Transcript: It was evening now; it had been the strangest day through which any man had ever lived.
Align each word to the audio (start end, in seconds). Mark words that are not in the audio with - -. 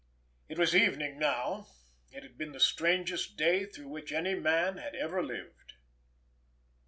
It 0.49 0.57
was 0.57 0.75
evening 0.75 1.19
now; 1.19 1.67
it 2.09 2.23
had 2.23 2.35
been 2.35 2.53
the 2.53 2.59
strangest 2.59 3.37
day 3.37 3.67
through 3.67 3.89
which 3.89 4.11
any 4.11 4.33
man 4.33 4.77
had 4.77 4.95
ever 4.95 5.21
lived. 5.23 5.73